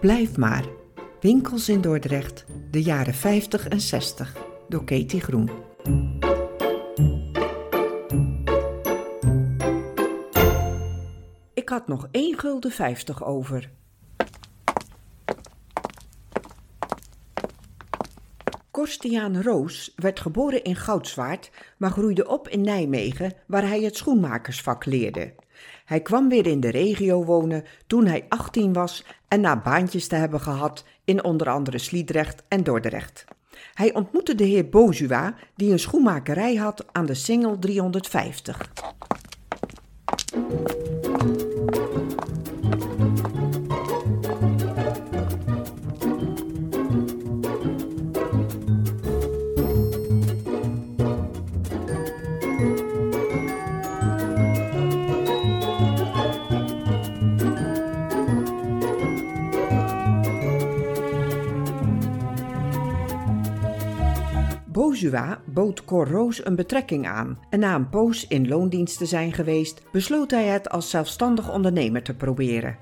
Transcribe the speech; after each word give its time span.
Blijf 0.00 0.36
maar. 0.36 0.64
Winkels 1.20 1.68
in 1.68 1.80
Dordrecht, 1.80 2.44
de 2.70 2.82
jaren 2.82 3.14
50 3.14 3.68
en 3.68 3.80
60, 3.80 4.36
door 4.68 4.84
Katie 4.84 5.20
Groen. 5.20 5.50
Ik 11.54 11.68
had 11.68 11.88
nog 11.88 12.08
1 12.10 12.38
gulden 12.38 12.70
50 12.70 13.24
over. 13.24 13.70
Korstiaan 18.70 19.42
Roos 19.42 19.92
werd 19.96 20.20
geboren 20.20 20.64
in 20.64 20.76
Goudswaard, 20.76 21.50
maar 21.78 21.90
groeide 21.90 22.28
op 22.28 22.48
in 22.48 22.60
Nijmegen, 22.60 23.32
waar 23.46 23.66
hij 23.66 23.82
het 23.82 23.96
schoenmakersvak 23.96 24.84
leerde. 24.84 25.34
Hij 25.84 26.00
kwam 26.00 26.28
weer 26.28 26.46
in 26.46 26.60
de 26.60 26.70
regio 26.70 27.24
wonen 27.24 27.64
toen 27.86 28.06
hij 28.06 28.24
18 28.28 28.72
was 28.72 29.04
en 29.28 29.40
na 29.40 29.60
baantjes 29.60 30.06
te 30.06 30.14
hebben 30.14 30.40
gehad 30.40 30.84
in 31.04 31.24
onder 31.24 31.48
andere 31.48 31.78
Sliedrecht 31.78 32.42
en 32.48 32.64
Dordrecht. 32.64 33.24
Hij 33.74 33.94
ontmoette 33.94 34.34
de 34.34 34.44
heer 34.44 34.68
Bozua, 34.68 35.34
die 35.54 35.72
een 35.72 35.78
schoenmakerij 35.78 36.54
had 36.54 36.84
aan 36.92 37.06
de 37.06 37.14
Singel 37.14 37.58
350. 37.58 38.72
Bozua 64.78 65.40
bood 65.44 65.84
Cor 65.84 66.08
Roos 66.08 66.46
een 66.46 66.54
betrekking 66.54 67.06
aan 67.06 67.38
en 67.50 67.58
na 67.60 67.74
een 67.74 67.88
poos 67.88 68.26
in 68.26 68.48
loondienst 68.48 68.98
te 68.98 69.06
zijn 69.06 69.32
geweest, 69.32 69.82
besloot 69.92 70.30
hij 70.30 70.46
het 70.46 70.68
als 70.68 70.90
zelfstandig 70.90 71.52
ondernemer 71.52 72.02
te 72.02 72.14
proberen. 72.14 72.76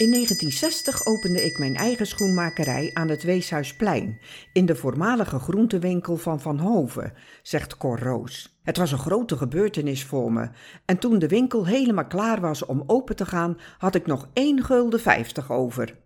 In 0.00 0.10
1960 0.10 1.06
opende 1.06 1.44
ik 1.44 1.58
mijn 1.58 1.76
eigen 1.76 2.06
schoenmakerij 2.06 2.90
aan 2.94 3.08
het 3.08 3.22
Weeshuisplein, 3.22 4.20
in 4.52 4.66
de 4.66 4.76
voormalige 4.76 5.38
groentewinkel 5.38 6.16
van 6.16 6.40
Van 6.40 6.58
Hoven, 6.58 7.12
zegt 7.42 7.76
Cor 7.76 7.98
Roos. 7.98 8.60
Het 8.62 8.76
was 8.76 8.92
een 8.92 8.98
grote 8.98 9.36
gebeurtenis 9.36 10.04
voor 10.04 10.32
me, 10.32 10.50
en 10.84 10.98
toen 10.98 11.18
de 11.18 11.28
winkel 11.28 11.66
helemaal 11.66 12.06
klaar 12.06 12.40
was 12.40 12.64
om 12.64 12.84
open 12.86 13.16
te 13.16 13.26
gaan, 13.26 13.58
had 13.78 13.94
ik 13.94 14.06
nog 14.06 14.28
1 14.32 14.64
gulden 14.64 15.00
50 15.00 15.50
over. 15.50 15.98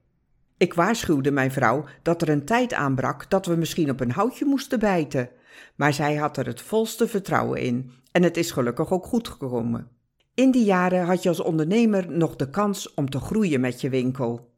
Ik 0.57 0.75
waarschuwde 0.75 1.31
mijn 1.31 1.53
vrouw 1.53 1.85
dat 2.03 2.23
er 2.23 2.29
een 2.29 2.45
tijd 2.45 2.73
aanbrak 2.73 3.31
dat 3.31 3.47
we 3.47 3.57
misschien 3.57 3.91
op 3.91 4.01
een 4.01 4.13
houtje 4.13 4.45
moesten 4.45 4.79
bijten, 4.79 5.31
maar 5.77 5.93
zij 5.93 6.15
had 6.15 6.37
er 6.37 6.47
het 6.47 6.61
volste 6.61 7.09
vertrouwen 7.09 7.61
in, 7.61 7.93
en 8.13 8.23
het 8.23 8.37
is 8.37 8.51
gelukkig 8.51 8.93
ook 8.93 9.07
goed 9.07 9.29
gekomen. 9.29 9.94
In 10.37 10.51
die 10.51 10.65
jaren 10.65 11.05
had 11.05 11.23
je 11.23 11.29
als 11.29 11.41
ondernemer 11.41 12.11
nog 12.11 12.37
de 12.37 12.51
kans 12.51 12.95
om 12.95 13.11
te 13.11 13.21
groeien 13.21 13.61
met 13.61 13.81
je 13.81 13.89
winkel. 13.89 14.54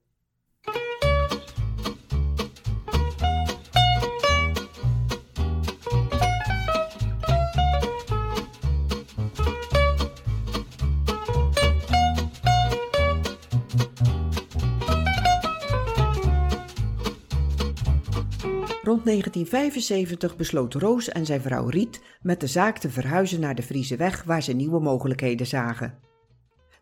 Rond 18.86 19.04
1975 19.04 20.36
besloot 20.36 20.74
Roos 20.74 21.08
en 21.08 21.26
zijn 21.26 21.40
vrouw 21.40 21.68
Riet 21.68 22.00
met 22.22 22.40
de 22.40 22.46
zaak 22.46 22.78
te 22.78 22.90
verhuizen 22.90 23.40
naar 23.40 23.54
de 23.54 23.62
Friese 23.62 23.96
Weg, 23.96 24.22
waar 24.22 24.42
ze 24.42 24.52
nieuwe 24.52 24.80
mogelijkheden 24.80 25.46
zagen. 25.46 25.98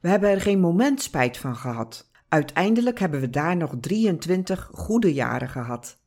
We 0.01 0.09
hebben 0.09 0.31
er 0.31 0.41
geen 0.41 0.61
moment 0.61 1.03
spijt 1.03 1.37
van 1.37 1.57
gehad. 1.57 2.11
Uiteindelijk 2.29 2.99
hebben 2.99 3.21
we 3.21 3.31
daar 3.31 3.57
nog 3.57 3.75
23 3.81 4.71
goede 4.73 5.13
jaren 5.13 5.49
gehad. 5.49 5.99